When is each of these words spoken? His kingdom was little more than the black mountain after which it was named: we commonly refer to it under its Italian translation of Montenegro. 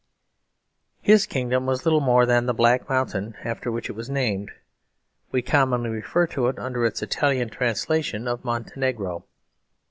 His 1.03 1.27
kingdom 1.27 1.67
was 1.67 1.85
little 1.85 1.99
more 1.99 2.25
than 2.25 2.47
the 2.47 2.55
black 2.55 2.89
mountain 2.89 3.35
after 3.43 3.71
which 3.71 3.87
it 3.87 3.91
was 3.95 4.09
named: 4.09 4.49
we 5.31 5.43
commonly 5.43 5.91
refer 5.91 6.25
to 6.25 6.47
it 6.47 6.57
under 6.57 6.87
its 6.87 7.03
Italian 7.03 7.51
translation 7.51 8.27
of 8.27 8.43
Montenegro. 8.43 9.25